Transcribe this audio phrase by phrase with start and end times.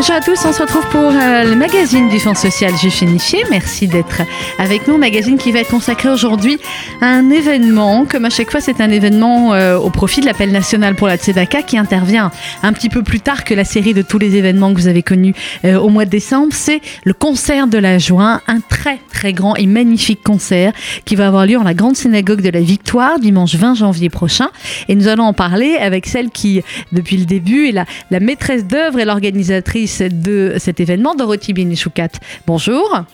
[0.00, 3.44] Bonjour à tous, on se retrouve pour euh, le magazine du Fonds social Juif Unifié.
[3.50, 4.22] Merci d'être
[4.58, 4.96] avec nous.
[4.96, 6.58] Magazine qui va être consacré aujourd'hui
[7.02, 8.06] à un événement.
[8.06, 11.18] Comme à chaque fois, c'est un événement euh, au profit de l'appel national pour la
[11.18, 12.30] Tzedaka qui intervient
[12.62, 15.02] un petit peu plus tard que la série de tous les événements que vous avez
[15.02, 15.34] connus
[15.66, 16.54] euh, au mois de décembre.
[16.54, 20.72] C'est le concert de la joie, un très très grand et magnifique concert
[21.04, 24.48] qui va avoir lieu en la grande synagogue de la Victoire dimanche 20 janvier prochain.
[24.88, 28.98] Et nous allons en parler avec celle qui, depuis le début, est la maîtresse d'œuvre
[28.98, 32.08] et l'organisatrice de cet événement, Dorothy Binichoukat.
[32.46, 33.04] Bonjour.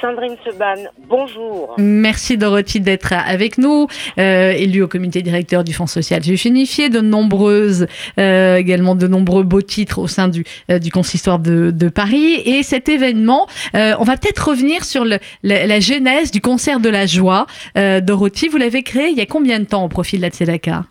[0.00, 1.74] Sandrine Seban, bonjour.
[1.78, 3.86] Merci Dorothy d'être avec nous,
[4.18, 7.86] euh, élue au comité directeur du Fonds social Juif Unifié, de nombreuses,
[8.18, 12.34] euh, également de nombreux beaux titres au sein du, euh, du consistoire de, de, Paris.
[12.44, 16.88] Et cet événement, on va peut-être revenir sur le, la, la, genèse du concert de
[16.88, 17.46] la joie.
[17.74, 20.84] Dorothy, vous l'avez créé il y a combien de temps au profil de la Tzedaka?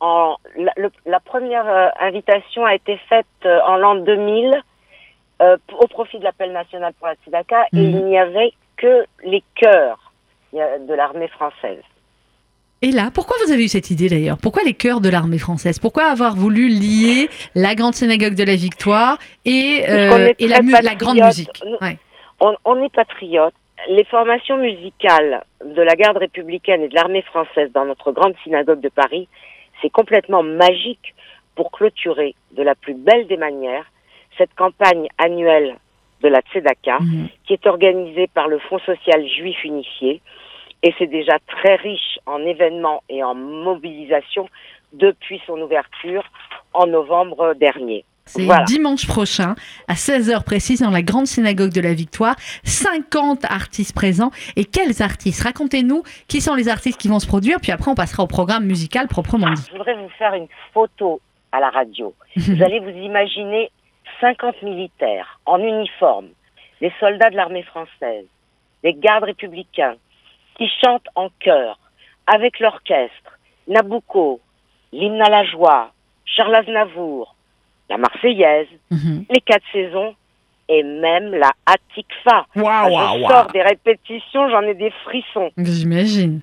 [0.00, 4.62] En, la, le, la, première euh, invitation a été faite euh, en l'an 2000
[5.42, 7.78] euh, au profit de l'appel national pour la Tzedaka mmh.
[7.78, 10.12] et il n'y avait que les chœurs
[10.52, 11.82] de l'armée française.
[12.82, 14.38] Et là, pourquoi vous avez eu cette idée d'ailleurs?
[14.40, 15.78] Pourquoi les chœurs de l'armée française?
[15.78, 19.82] Pourquoi avoir voulu lier la grande synagogue de la Victoire et,
[20.38, 21.62] et la, la, grande musique?
[21.80, 21.98] Ouais.
[22.40, 23.54] on, on, est patriote.
[23.88, 28.80] Les formations musicales de la garde républicaine et de l'armée française dans notre grande synagogue
[28.80, 29.28] de Paris
[29.80, 31.14] c'est complètement magique
[31.54, 33.86] pour clôturer de la plus belle des manières
[34.36, 35.76] cette campagne annuelle
[36.22, 37.28] de la Tzedaka, mmh.
[37.44, 40.20] qui est organisée par le Fonds social juif unifié.
[40.82, 44.48] Et c'est déjà très riche en événements et en mobilisation
[44.92, 46.24] depuis son ouverture
[46.72, 48.04] en novembre dernier.
[48.26, 48.64] C'est voilà.
[48.64, 49.54] dimanche prochain,
[49.86, 52.34] à 16h précise, dans la grande synagogue de la Victoire.
[52.64, 54.30] 50 artistes présents.
[54.56, 55.44] Et quels artistes?
[55.44, 58.66] Racontez-nous qui sont les artistes qui vont se produire, puis après on passera au programme
[58.66, 59.62] musical proprement dit.
[59.70, 61.20] Je voudrais vous faire une photo
[61.52, 62.14] à la radio.
[62.36, 63.70] vous allez vous imaginer
[64.20, 66.28] 50 militaires en uniforme,
[66.80, 68.26] les soldats de l'armée française,
[68.82, 69.94] les gardes républicains,
[70.58, 71.78] qui chantent en chœur,
[72.26, 73.38] avec l'orchestre,
[73.68, 74.40] Nabucco,
[74.92, 75.92] l'hymne à la joie,
[76.24, 77.35] Charles Aznavour,
[77.90, 79.24] la Marseillaise, -hmm.
[79.30, 80.14] les quatre saisons
[80.68, 82.46] et même la Hatikfa.
[82.56, 83.52] Wow, je wow, sors wow.
[83.52, 85.50] des répétitions, j'en ai des frissons.
[85.56, 86.40] J'imagine.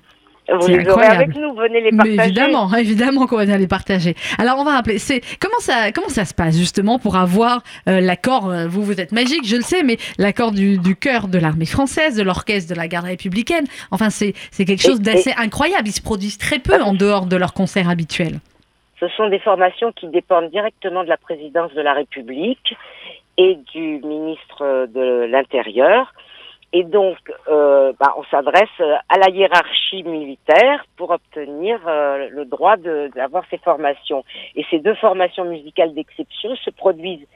[0.60, 2.16] Vous les aurez avec nous, venez les partager.
[2.16, 4.14] Mais évidemment, évidemment qu'on va venir les partager.
[4.36, 8.00] Alors on va rappeler, c'est comment ça, comment ça se passe justement pour avoir euh,
[8.00, 8.50] l'accord.
[8.50, 11.64] Euh, vous vous êtes magique, je le sais, mais l'accord du, du chœur de l'armée
[11.64, 13.64] française, de l'orchestre de la garde républicaine.
[13.90, 15.88] Enfin, c'est c'est quelque chose d'assez incroyable.
[15.88, 18.40] Ils se produisent très peu en dehors de leurs concerts habituels.
[19.04, 22.74] Ce sont des formations qui dépendent directement de la présidence de la République
[23.36, 26.12] et du ministre de l'Intérieur.
[26.72, 32.76] Et donc, euh, bah, on s'adresse à la hiérarchie militaire pour obtenir euh, le droit
[32.78, 34.24] d'avoir ces formations.
[34.56, 37.26] Et ces deux formations musicales d'exception se produisent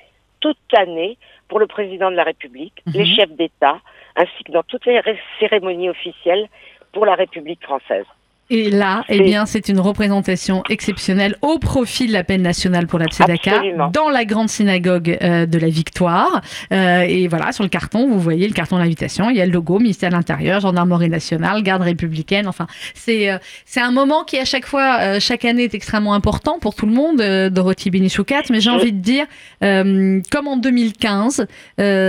[0.40, 1.18] toute l'année
[1.48, 2.90] pour le président de la République, mmh.
[2.94, 3.78] les chefs d'État,
[4.16, 5.00] ainsi que dans toutes les
[5.38, 6.48] cérémonies officielles
[6.92, 8.06] pour la République française.
[8.50, 12.98] Et là, eh bien, c'est une représentation exceptionnelle au profit de la peine nationale pour
[12.98, 13.90] la Tzedaka Absolument.
[13.92, 16.40] dans la grande synagogue euh, de la Victoire.
[16.72, 19.52] Euh, et voilà, sur le carton, vous voyez le carton d'invitation, il y a le
[19.52, 22.48] logo ministère de l'Intérieur, gendarmerie nationale, garde républicaine.
[22.48, 26.14] Enfin, c'est euh, c'est un moment qui à chaque fois, euh, chaque année, est extrêmement
[26.14, 28.42] important pour tout le monde, euh, Dorothy Benichoukat.
[28.50, 29.26] Mais j'ai envie de dire,
[29.62, 31.46] euh, comme en 2015,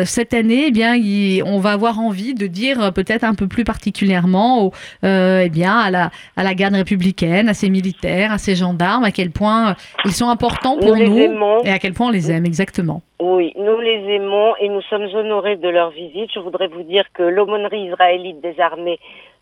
[0.06, 3.64] cette année, eh bien, il, on va avoir envie de dire peut-être un peu plus
[3.64, 4.74] particulièrement, au,
[5.04, 9.12] eh bien, à la à la garde républicaine, à ses militaires, à ses gendarmes, à
[9.12, 9.76] quel point
[10.06, 11.64] ils sont importants pour nous, nous aimons.
[11.64, 13.02] et à quel point on les aime exactement.
[13.22, 16.32] Oui, nous les aimons et nous sommes honorés de leur visite.
[16.34, 19.00] Je voudrais vous dire que l'aumônerie israélite des armées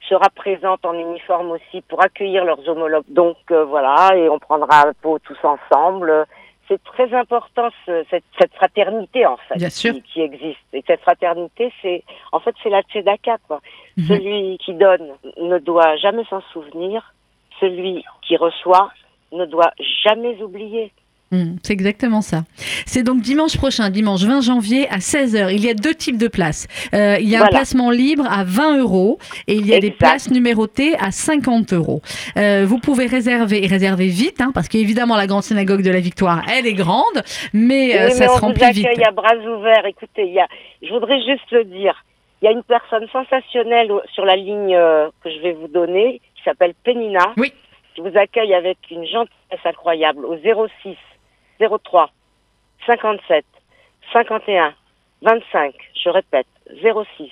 [0.09, 3.05] sera présente en uniforme aussi pour accueillir leurs homologues.
[3.09, 6.25] Donc euh, voilà, et on prendra un pot tous ensemble.
[6.67, 9.57] C'est très important ce, cette, cette, fraternité en fait.
[9.69, 10.59] Qui, qui, existe.
[10.73, 13.61] Et cette fraternité, c'est en fait c'est la tzedaka quoi.
[13.95, 14.07] Mm -hmm.
[14.07, 15.09] Celui qui donne
[15.51, 17.13] ne doit jamais s'en souvenir.
[17.59, 18.91] Celui qui reçoit
[19.31, 19.73] ne doit
[20.03, 20.91] jamais oublier.
[21.31, 22.43] Mmh, c'est exactement ça.
[22.85, 25.53] C'est donc dimanche prochain, dimanche 20 janvier à 16h.
[25.53, 26.67] Il y a deux types de places.
[26.93, 27.51] Euh, il y a voilà.
[27.51, 29.81] un placement libre à 20 euros et il y a exact.
[29.81, 32.01] des places numérotées à 50 euros.
[32.37, 35.99] Euh, vous pouvez réserver et réserver vite, hein, parce qu'évidemment la grande synagogue de la
[35.99, 37.21] Victoire, elle est grande,
[37.53, 38.87] mais, euh, oui, ça mais se remplit vite.
[38.95, 39.85] Il y a bras ouverts.
[39.85, 40.47] Écoutez, il y a,
[40.81, 42.05] je voudrais juste le dire.
[42.41, 46.21] Il y a une personne sensationnelle sur la ligne euh, que je vais vous donner,
[46.35, 47.51] qui s'appelle Penina, oui.
[47.95, 50.95] qui vous accueille avec une gentillesse incroyable au 06
[51.59, 52.09] 03
[52.85, 53.45] 57
[54.13, 54.73] 51
[55.21, 55.75] 25.
[55.95, 56.47] Je répète,
[56.81, 57.31] 06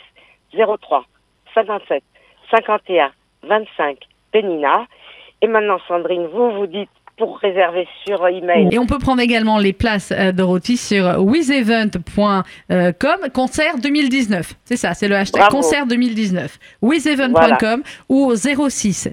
[0.54, 1.06] 03
[1.54, 2.04] 57
[2.51, 3.12] 51
[3.44, 4.00] 25
[4.31, 4.86] Pénina.
[5.42, 8.68] Et maintenant, Sandrine, vous vous dites pour réserver sur email.
[8.72, 12.44] Et on peut prendre également les places, euh, Dorothy, sur withevent.com,
[13.34, 14.54] concert 2019.
[14.66, 15.58] C'est ça, c'est le hashtag Bravo.
[15.58, 16.60] concert 2019.
[16.82, 19.10] withevent.com ou au 06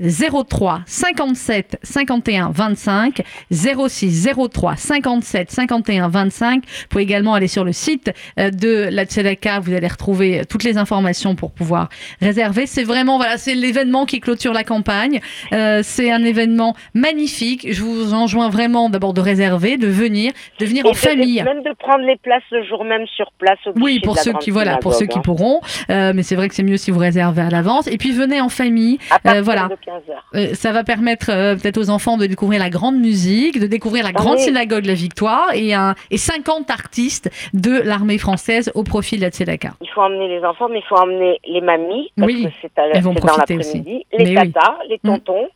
[0.48, 3.22] 03 57 51 25.
[3.50, 6.64] 06 03 57 51 25.
[6.64, 9.60] Vous pouvez également aller sur le site euh, de la Tzedaka.
[9.60, 11.88] Vous allez retrouver toutes les informations pour pouvoir
[12.20, 12.66] réserver.
[12.66, 15.20] C'est vraiment, voilà, c'est l'événement qui clôture la campagne.
[15.52, 17.72] Euh, c'est un événement magnifique.
[17.72, 21.42] Je vous enjoins vraiment d'abord de réserver, de venir, de venir Et en de- famille.
[21.42, 24.50] Même de prendre les places le jour même sur place au Oui, pour ceux qui
[24.50, 25.60] voilà, pour ceux qui synagogue, pourront.
[25.90, 27.86] Euh, mais c'est vrai que c'est mieux si vous réservez à l'avance.
[27.86, 28.98] Et puis venez en famille.
[29.10, 29.16] hein.
[29.24, 29.68] À Euh, voilà.
[29.68, 30.24] de 15 heures.
[30.34, 34.04] Euh, ça va permettre euh, peut-être aux enfants de découvrir la grande musique, de découvrir
[34.04, 34.42] la grande Oui.
[34.44, 39.22] synagogue de la Victoire et, un, et 50 artistes de l'armée française au profit de
[39.22, 39.70] la Tzedaka.
[39.80, 43.02] Il faut emmener les enfants, mais il faut emmener les mamies, parce Oui, que c'est
[43.02, 44.34] dans profiter l'après-midi, les oui.
[44.34, 45.08] tatas, les Mm.
[45.08, 45.48] tontons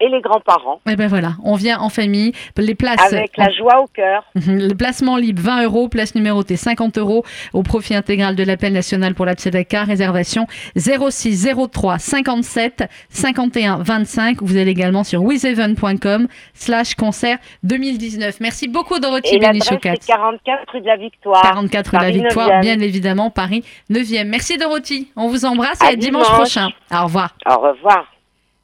[0.00, 2.32] et les grands-parents, Et ben voilà, on vient en famille.
[2.56, 3.00] Les places.
[3.12, 4.24] avec la joie au cœur.
[4.34, 4.68] Mhm.
[4.68, 9.14] Le placement libre 20 euros, place numérotée 50 euros au profit intégral de l'appel national
[9.14, 9.84] pour la Tzedaka.
[9.84, 10.46] Réservation
[10.76, 14.38] 06 03 57 51 25.
[14.42, 18.40] Vous allez également sur wizeven.com slash concert 2019.
[18.40, 19.94] Merci beaucoup Dorothy Et l'adresse, Benichoukat.
[20.00, 21.42] c'est 44 rue de la Victoire.
[21.42, 22.60] 44 rue de la Victoire, 9e.
[22.60, 24.24] bien évidemment, Paris 9e.
[24.26, 25.10] Merci Dorothy.
[25.16, 26.38] On vous embrasse et À à dimanche dimanche.
[26.40, 26.68] prochain.
[26.92, 27.34] Au revoir.
[27.48, 28.04] Au revoir.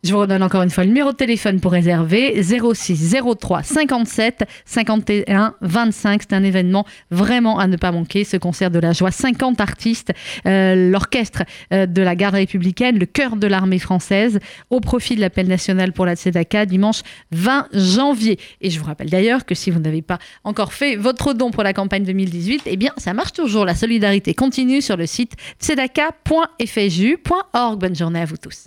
[0.04, 4.44] Je vous redonne encore une fois le numéro de téléphone pour réserver 06 03 57
[4.66, 6.20] 51 25.
[6.20, 8.24] C'est un événement vraiment à ne pas manquer.
[8.24, 10.12] Ce concert de la joie, 50 artistes,
[10.44, 15.22] euh, l'orchestre euh, de la garde républicaine, le chœur de l'armée française, au profit de
[15.22, 18.38] l'appel national pour la Tzedaka, dimanche 20 janvier.
[18.60, 21.62] Et je vous rappelle d'ailleurs que si vous n'avez pas encore fait votre don pour
[21.62, 23.64] la campagne 2018, eh bien ça marche toujours.
[23.64, 27.80] La solidarité continue sur le site tzedaka.fju.org.
[27.80, 28.66] Bonne journée à vous tous.